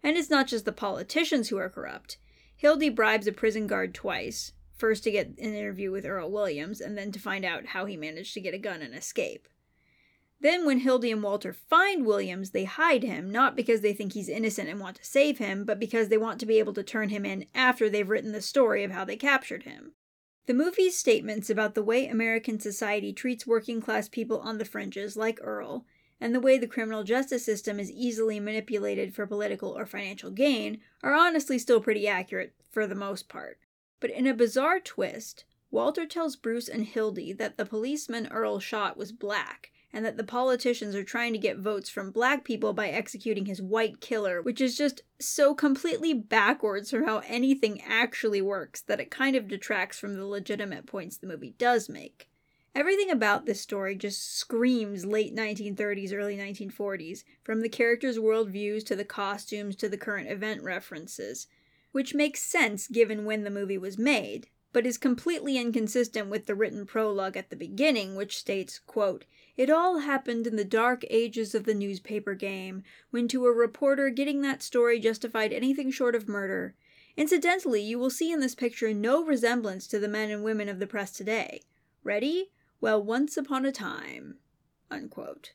And 0.03 0.17
it's 0.17 0.31
not 0.31 0.49
just 0.49 0.65
the 0.65 0.73
politicians 0.73 1.49
who 1.49 1.57
are 1.59 1.71
corrupt. 1.71 2.19
Hildy 2.57 2.89
bribes 2.89 3.27
a 3.29 3.33
prison 3.33 3.67
guard 3.69 3.95
twice, 3.95 4.53
first 4.77 5.05
to 5.05 5.11
get 5.11 5.29
an 5.29 5.55
interview 5.55 5.91
with 5.91 6.07
Earl 6.07 6.31
Williams, 6.31 6.81
and 6.81 6.97
then 6.97 7.13
to 7.13 7.19
find 7.19 7.45
out 7.45 7.67
how 7.67 7.87
he 7.87 7.97
managed 7.97 8.35
to 8.35 8.41
get 8.41 8.55
a 8.55 8.59
gun 8.59 8.83
and 8.83 8.95
escape. 8.95 9.49
Then, 10.39 10.67
when 10.67 10.81
Hildy 10.81 11.11
and 11.11 11.23
Walter 11.23 11.53
find 11.53 12.05
Williams, 12.05 12.51
they 12.51 12.65
hide 12.65 13.03
him, 13.03 13.31
not 13.31 13.57
because 13.57 13.81
they 13.81 13.95
think 13.95 14.13
he's 14.13 14.29
innocent 14.29 14.69
and 14.69 14.79
want 14.79 14.97
to 14.97 15.05
save 15.05 15.39
him, 15.39 15.65
but 15.65 15.81
because 15.81 16.09
they 16.09 16.19
want 16.19 16.39
to 16.41 16.47
be 16.47 16.59
able 16.59 16.75
to 16.75 16.83
turn 16.83 17.09
him 17.09 17.25
in 17.25 17.47
after 17.55 17.89
they've 17.89 18.09
written 18.09 18.33
the 18.33 18.43
story 18.43 18.85
of 18.85 18.91
how 18.91 19.05
they 19.05 19.17
captured 19.17 19.63
him. 19.63 19.93
The 20.45 20.55
movie's 20.55 20.97
statements 20.97 21.49
about 21.49 21.75
the 21.75 21.83
way 21.83 22.07
American 22.07 22.61
society 22.61 23.13
treats 23.13 23.47
working 23.47 23.81
class 23.81 24.09
people 24.09 24.39
on 24.41 24.59
the 24.59 24.65
fringes, 24.65 25.17
like 25.17 25.41
Earl, 25.43 25.87
and 26.21 26.35
the 26.35 26.41
way 26.41 26.59
the 26.59 26.67
criminal 26.67 27.03
justice 27.03 27.45
system 27.45 27.81
is 27.81 27.91
easily 27.91 28.39
manipulated 28.39 29.15
for 29.15 29.27
political 29.27 29.77
or 29.77 29.87
financial 29.87 30.31
gain, 30.31 30.81
are 31.03 31.15
honestly 31.15 31.59
still 31.59 31.81
pretty 31.81 32.07
accurate 32.07 32.55
for 32.71 32.87
the 32.87 32.95
most 32.95 33.29
part. 33.29 33.59
But 34.01 34.11
in 34.11 34.27
a 34.27 34.35
bizarre 34.35 34.81
twist, 34.81 35.45
Walter 35.71 36.07
tells 36.07 36.37
Bruce 36.37 36.69
and 36.69 36.85
Hildy 36.85 37.33
that 37.33 37.57
the 37.57 37.67
policeman 37.67 38.29
Earl 38.29 38.61
shot 38.61 38.97
was 38.97 39.11
black, 39.11 39.73
and 39.93 40.05
that 40.05 40.17
the 40.17 40.25
politicians 40.25 40.95
are 40.95 41.03
trying 41.03 41.33
to 41.33 41.39
get 41.39 41.59
votes 41.59 41.89
from 41.89 42.11
black 42.11 42.45
people 42.45 42.73
by 42.73 42.89
executing 42.89 43.47
his 43.47 43.63
white 43.63 44.01
killer, 44.01 44.43
which 44.43 44.61
is 44.61 44.77
just 44.77 45.03
so 45.19 45.55
completely 45.55 46.13
backwards 46.13 46.91
from 46.91 47.05
how 47.05 47.23
anything 47.27 47.81
actually 47.81 48.43
works 48.43 48.83
that 48.83 49.01
it 49.01 49.11
kind 49.11 49.35
of 49.35 49.49
detracts 49.49 49.99
from 49.99 50.15
the 50.15 50.27
legitimate 50.27 50.87
points 50.87 51.17
the 51.17 51.27
movie 51.27 51.55
does 51.57 51.89
make. 51.89 52.29
Everything 52.75 53.11
about 53.11 53.47
this 53.47 53.63
story 53.63 53.97
just 53.97 54.37
screams 54.37 55.07
late 55.07 55.35
1930s, 55.35 56.13
early 56.13 56.37
1940s, 56.37 57.25
from 57.43 57.63
the 57.63 57.71
characters' 57.71 58.19
worldviews 58.19 58.85
to 58.85 58.95
the 58.95 59.05
costumes 59.05 59.75
to 59.77 59.89
the 59.89 59.97
current 59.97 60.31
event 60.31 60.63
references, 60.63 61.47
which 61.97 62.15
makes 62.15 62.43
sense 62.43 62.89
given 62.89 63.25
when 63.25 63.43
the 63.43 63.49
movie 63.49 63.79
was 63.79 63.97
made, 63.97 64.49
but 64.75 64.85
is 64.85 64.99
completely 64.99 65.57
inconsistent 65.57 66.29
with 66.29 66.45
the 66.45 66.55
written 66.55 66.85
prologue 66.85 67.39
at 67.39 67.49
the 67.49 67.57
beginning, 67.57 68.15
which 68.15 68.37
states, 68.37 68.79
quote, 68.79 69.25
it 69.57 69.71
all 69.71 70.01
happened 70.01 70.47
in 70.47 70.57
the 70.57 70.63
dark 70.63 71.07
ages 71.09 71.55
of 71.55 71.65
the 71.65 71.73
newspaper 71.73 72.35
game, 72.35 72.83
when 73.09 73.27
to 73.27 73.47
a 73.47 73.51
reporter 73.51 74.11
getting 74.11 74.43
that 74.43 74.63
story 74.63 75.01
justified 75.01 75.55
anything 75.55 75.91
short 75.91 76.15
of 76.15 76.29
murder. 76.29 76.75
Incidentally, 77.17 77.81
you 77.81 77.99
will 77.99 78.11
see 78.11 78.31
in 78.31 78.41
this 78.41 78.55
picture 78.55 78.93
no 78.93 79.25
resemblance 79.25 79.87
to 79.87 79.99
the 79.99 80.07
men 80.07 80.31
and 80.31 80.45
women 80.45 80.69
of 80.69 80.81
the 80.81 80.87
press 80.87 81.13
today. 81.13 81.63
Ready? 82.05 82.51
Well, 82.79 83.03
once 83.03 83.39
upon 83.39 83.65
a 83.65 83.73
time. 83.73 84.37
Unquote. 84.91 85.55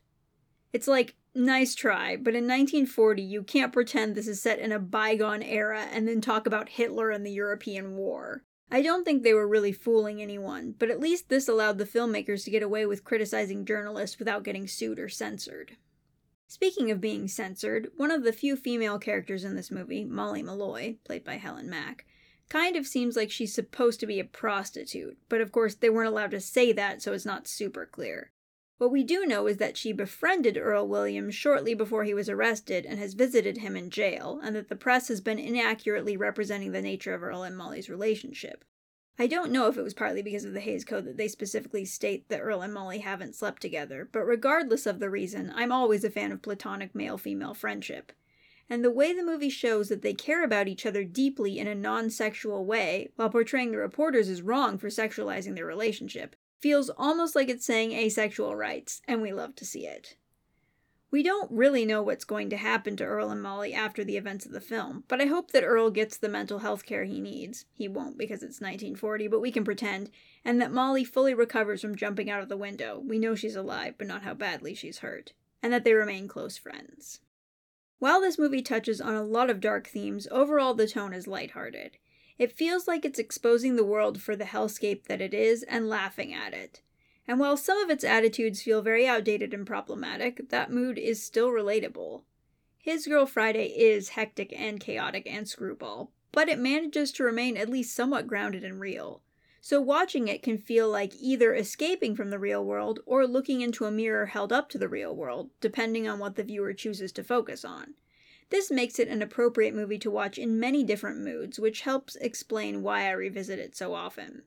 It's 0.73 0.87
like, 0.87 1.13
nice 1.33 1.75
try, 1.75 2.15
but 2.15 2.35
in 2.35 2.43
1940 2.43 3.21
you 3.21 3.43
can't 3.43 3.73
pretend 3.73 4.15
this 4.15 4.27
is 4.27 4.41
set 4.41 4.59
in 4.59 4.71
a 4.71 4.79
bygone 4.79 5.43
era 5.43 5.87
and 5.91 6.07
then 6.07 6.21
talk 6.21 6.45
about 6.45 6.69
Hitler 6.69 7.09
and 7.09 7.25
the 7.25 7.31
European 7.31 7.95
War. 7.95 8.43
I 8.73 8.81
don't 8.81 9.03
think 9.03 9.23
they 9.23 9.33
were 9.33 9.47
really 9.47 9.73
fooling 9.73 10.21
anyone, 10.21 10.75
but 10.79 10.89
at 10.89 10.99
least 10.99 11.27
this 11.27 11.49
allowed 11.49 11.77
the 11.77 11.85
filmmakers 11.85 12.45
to 12.45 12.51
get 12.51 12.63
away 12.63 12.85
with 12.85 13.03
criticizing 13.03 13.65
journalists 13.65 14.17
without 14.17 14.43
getting 14.43 14.67
sued 14.67 14.97
or 14.97 15.09
censored. 15.09 15.75
Speaking 16.47 16.89
of 16.89 17.01
being 17.01 17.27
censored, 17.27 17.89
one 17.95 18.11
of 18.11 18.23
the 18.23 18.33
few 18.33 18.55
female 18.55 18.99
characters 18.99 19.43
in 19.43 19.55
this 19.55 19.71
movie, 19.71 20.05
Molly 20.05 20.41
Malloy, 20.41 20.95
played 21.03 21.23
by 21.23 21.35
Helen 21.35 21.69
Mack, 21.69 22.05
kind 22.49 22.75
of 22.75 22.85
seems 22.85 23.15
like 23.15 23.31
she's 23.31 23.53
supposed 23.53 24.01
to 24.01 24.05
be 24.05 24.19
a 24.19 24.25
prostitute, 24.25 25.17
but 25.29 25.39
of 25.39 25.53
course 25.53 25.75
they 25.75 25.89
weren't 25.89 26.09
allowed 26.09 26.31
to 26.31 26.41
say 26.41 26.73
that, 26.73 27.01
so 27.01 27.13
it's 27.13 27.25
not 27.25 27.47
super 27.47 27.85
clear. 27.85 28.31
What 28.81 28.89
we 28.89 29.03
do 29.03 29.27
know 29.27 29.45
is 29.45 29.57
that 29.57 29.77
she 29.77 29.93
befriended 29.93 30.57
Earl 30.57 30.87
Williams 30.87 31.35
shortly 31.35 31.75
before 31.75 32.03
he 32.03 32.15
was 32.15 32.27
arrested 32.27 32.83
and 32.83 32.97
has 32.97 33.13
visited 33.13 33.59
him 33.59 33.75
in 33.75 33.91
jail, 33.91 34.39
and 34.41 34.55
that 34.55 34.69
the 34.69 34.75
press 34.75 35.07
has 35.09 35.21
been 35.21 35.37
inaccurately 35.37 36.17
representing 36.17 36.71
the 36.71 36.81
nature 36.81 37.13
of 37.13 37.21
Earl 37.21 37.43
and 37.43 37.55
Molly's 37.55 37.91
relationship. 37.91 38.65
I 39.19 39.27
don't 39.27 39.51
know 39.51 39.67
if 39.67 39.77
it 39.77 39.83
was 39.83 39.93
partly 39.93 40.23
because 40.23 40.45
of 40.45 40.53
the 40.53 40.61
Hays 40.61 40.83
Code 40.83 41.05
that 41.05 41.15
they 41.15 41.27
specifically 41.27 41.85
state 41.85 42.27
that 42.29 42.41
Earl 42.41 42.63
and 42.63 42.73
Molly 42.73 42.97
haven't 42.97 43.35
slept 43.35 43.61
together, 43.61 44.09
but 44.11 44.25
regardless 44.25 44.87
of 44.87 44.99
the 44.99 45.11
reason, 45.11 45.53
I'm 45.53 45.71
always 45.71 46.03
a 46.03 46.09
fan 46.09 46.31
of 46.31 46.41
platonic 46.41 46.95
male 46.95 47.19
female 47.19 47.53
friendship. 47.53 48.11
And 48.67 48.83
the 48.83 48.89
way 48.89 49.13
the 49.13 49.23
movie 49.23 49.51
shows 49.51 49.89
that 49.89 50.01
they 50.01 50.15
care 50.15 50.43
about 50.43 50.67
each 50.67 50.87
other 50.87 51.03
deeply 51.03 51.59
in 51.59 51.67
a 51.67 51.75
non 51.75 52.09
sexual 52.09 52.65
way, 52.65 53.09
while 53.15 53.29
portraying 53.29 53.73
the 53.73 53.77
reporters 53.77 54.27
as 54.27 54.41
wrong 54.41 54.79
for 54.79 54.87
sexualizing 54.87 55.53
their 55.53 55.67
relationship, 55.67 56.35
feels 56.61 56.91
almost 56.97 57.35
like 57.35 57.49
it's 57.49 57.65
saying 57.65 57.91
asexual 57.91 58.55
rights, 58.55 59.01
and 59.07 59.21
we 59.21 59.33
love 59.33 59.55
to 59.55 59.65
see 59.65 59.87
it. 59.87 60.15
We 61.09 61.23
don't 61.23 61.51
really 61.51 61.85
know 61.85 62.01
what's 62.01 62.23
going 62.23 62.49
to 62.51 62.57
happen 62.57 62.95
to 62.95 63.03
Earl 63.03 63.31
and 63.31 63.41
Molly 63.41 63.73
after 63.73 64.05
the 64.05 64.15
events 64.15 64.45
of 64.45 64.53
the 64.53 64.61
film, 64.61 65.03
but 65.09 65.19
I 65.19 65.25
hope 65.25 65.51
that 65.51 65.65
Earl 65.65 65.89
gets 65.89 66.15
the 66.15 66.29
mental 66.29 66.59
health 66.59 66.85
care 66.85 67.03
he 67.03 67.19
needs. 67.19 67.65
He 67.73 67.89
won't 67.89 68.17
because 68.17 68.43
it's 68.43 68.61
1940, 68.61 69.27
but 69.27 69.41
we 69.41 69.51
can 69.51 69.65
pretend, 69.65 70.09
and 70.45 70.61
that 70.61 70.71
Molly 70.71 71.03
fully 71.03 71.33
recovers 71.33 71.81
from 71.81 71.97
jumping 71.97 72.29
out 72.29 72.41
of 72.41 72.47
the 72.47 72.55
window. 72.55 73.03
We 73.05 73.19
know 73.19 73.35
she's 73.35 73.57
alive, 73.57 73.95
but 73.97 74.07
not 74.07 74.21
how 74.21 74.35
badly 74.35 74.73
she's 74.73 74.99
hurt, 74.99 75.33
and 75.61 75.73
that 75.73 75.83
they 75.83 75.93
remain 75.93 76.29
close 76.29 76.57
friends. 76.57 77.19
While 77.99 78.21
this 78.21 78.39
movie 78.39 78.61
touches 78.61 79.01
on 79.01 79.13
a 79.13 79.21
lot 79.21 79.49
of 79.49 79.59
dark 79.59 79.87
themes, 79.87 80.29
overall 80.31 80.73
the 80.73 80.87
tone 80.87 81.13
is 81.13 81.27
lighthearted. 81.27 81.97
It 82.41 82.51
feels 82.51 82.87
like 82.87 83.05
it's 83.05 83.19
exposing 83.19 83.75
the 83.75 83.83
world 83.83 84.19
for 84.19 84.35
the 84.35 84.45
hellscape 84.45 85.03
that 85.03 85.21
it 85.21 85.31
is 85.31 85.61
and 85.61 85.87
laughing 85.87 86.33
at 86.33 86.55
it. 86.55 86.81
And 87.27 87.39
while 87.39 87.55
some 87.55 87.77
of 87.77 87.91
its 87.91 88.03
attitudes 88.03 88.63
feel 88.63 88.81
very 88.81 89.07
outdated 89.07 89.53
and 89.53 89.63
problematic, 89.63 90.49
that 90.49 90.71
mood 90.71 90.97
is 90.97 91.23
still 91.23 91.49
relatable. 91.49 92.23
His 92.79 93.05
Girl 93.05 93.27
Friday 93.27 93.67
is 93.67 94.09
hectic 94.17 94.51
and 94.57 94.79
chaotic 94.79 95.27
and 95.31 95.47
screwball, 95.47 96.13
but 96.31 96.49
it 96.49 96.57
manages 96.57 97.11
to 97.11 97.23
remain 97.23 97.57
at 97.57 97.69
least 97.69 97.95
somewhat 97.95 98.25
grounded 98.25 98.63
and 98.63 98.79
real. 98.79 99.21
So 99.61 99.79
watching 99.79 100.27
it 100.27 100.41
can 100.41 100.57
feel 100.57 100.89
like 100.89 101.13
either 101.21 101.53
escaping 101.53 102.15
from 102.15 102.31
the 102.31 102.39
real 102.39 102.65
world 102.65 103.01
or 103.05 103.27
looking 103.27 103.61
into 103.61 103.85
a 103.85 103.91
mirror 103.91 104.25
held 104.25 104.51
up 104.51 104.67
to 104.69 104.79
the 104.79 104.89
real 104.89 105.15
world, 105.15 105.51
depending 105.59 106.07
on 106.07 106.17
what 106.17 106.37
the 106.37 106.43
viewer 106.43 106.73
chooses 106.73 107.11
to 107.11 107.23
focus 107.23 107.63
on. 107.63 107.93
This 108.51 108.69
makes 108.69 108.99
it 108.99 109.07
an 109.07 109.21
appropriate 109.21 109.73
movie 109.73 109.97
to 109.99 110.11
watch 110.11 110.37
in 110.37 110.59
many 110.59 110.83
different 110.83 111.21
moods, 111.21 111.57
which 111.57 111.81
helps 111.81 112.17
explain 112.17 112.83
why 112.83 113.07
I 113.07 113.11
revisit 113.11 113.59
it 113.59 113.77
so 113.77 113.93
often. 113.93 114.43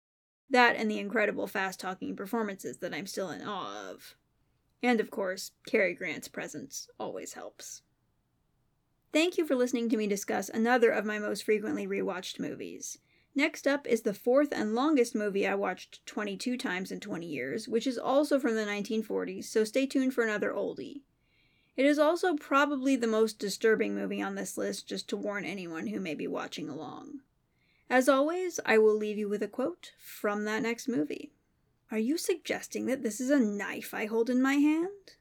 That 0.51 0.77
and 0.77 0.91
the 0.91 0.99
incredible 0.99 1.47
fast 1.47 1.81
talking 1.81 2.15
performances 2.15 2.77
that 2.79 2.93
I'm 2.93 3.07
still 3.07 3.31
in 3.31 3.41
awe 3.41 3.91
of. 3.91 4.15
And 4.83 5.01
of 5.01 5.11
course, 5.11 5.53
Cary 5.67 5.95
Grant's 5.95 6.29
presence 6.29 6.87
always 7.01 7.33
helps. 7.33 7.81
Thank 9.11 9.39
you 9.39 9.47
for 9.47 9.55
listening 9.55 9.89
to 9.89 9.97
me 9.97 10.07
discuss 10.07 10.51
another 10.51 10.91
of 10.91 11.07
my 11.07 11.19
most 11.19 11.43
frequently 11.43 11.87
rewatched 11.87 12.39
movies. 12.39 12.99
Next 13.35 13.67
up 13.67 13.87
is 13.87 14.03
the 14.03 14.13
fourth 14.13 14.53
and 14.53 14.75
longest 14.75 15.15
movie 15.15 15.47
I 15.47 15.55
watched 15.55 16.05
22 16.05 16.59
times 16.59 16.93
in 16.93 17.01
20 17.01 17.27
years, 17.27 17.69
which 17.69 17.87
is 17.87 17.97
also 17.97 18.39
from 18.39 18.55
the 18.55 18.67
1940s, 18.67 19.45
so 19.45 19.65
stay 19.65 19.87
tuned 19.87 20.13
for 20.13 20.25
another 20.25 20.53
oldie. 20.53 21.01
It 21.77 21.87
is 21.87 21.99
also 21.99 22.37
probably 22.37 22.95
the 22.97 23.07
most 23.07 23.39
disturbing 23.39 23.95
movie 23.95 24.23
on 24.23 24.37
this 24.37 24.57
list, 24.57 24.87
just 24.87 25.09
to 25.09 25.17
warn 25.17 25.45
anyone 25.45 25.89
who 25.89 25.99
may 25.99 26.15
be 26.15 26.29
watching 26.29 26.69
along. 26.69 27.21
As 27.91 28.09
always, 28.09 28.61
I 28.65 28.79
will 28.79 28.97
leave 28.97 29.19
you 29.19 29.29
with 29.29 29.43
a 29.43 29.49
quote 29.49 29.93
from 29.99 30.45
that 30.45 30.63
next 30.63 30.89
movie. 30.89 31.33
Are 31.91 31.99
you 31.99 32.17
suggesting 32.17 32.87
that 32.87 33.03
this 33.03 33.21
is 33.21 33.31
a 33.31 33.39
knife 33.39 33.93
I 33.93 34.07
hold 34.07 34.31
in 34.31 34.41
my 34.41 34.55
hand? 34.55 35.17